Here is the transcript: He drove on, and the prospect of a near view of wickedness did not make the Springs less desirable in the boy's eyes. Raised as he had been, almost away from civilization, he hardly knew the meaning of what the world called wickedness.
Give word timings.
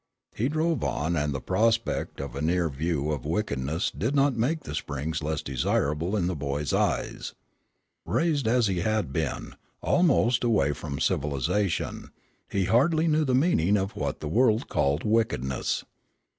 He 0.33 0.49
drove 0.49 0.83
on, 0.83 1.15
and 1.15 1.31
the 1.31 1.39
prospect 1.39 2.19
of 2.19 2.35
a 2.35 2.41
near 2.41 2.69
view 2.69 3.11
of 3.11 3.23
wickedness 3.23 3.91
did 3.91 4.15
not 4.15 4.35
make 4.35 4.61
the 4.63 4.73
Springs 4.73 5.21
less 5.21 5.43
desirable 5.43 6.15
in 6.15 6.25
the 6.25 6.35
boy's 6.35 6.73
eyes. 6.73 7.35
Raised 8.03 8.47
as 8.47 8.65
he 8.65 8.79
had 8.79 9.13
been, 9.13 9.53
almost 9.79 10.43
away 10.43 10.73
from 10.73 10.99
civilization, 10.99 12.09
he 12.49 12.63
hardly 12.65 13.07
knew 13.07 13.25
the 13.25 13.35
meaning 13.35 13.77
of 13.77 13.95
what 13.95 14.21
the 14.21 14.27
world 14.27 14.69
called 14.69 15.03
wickedness. 15.03 15.85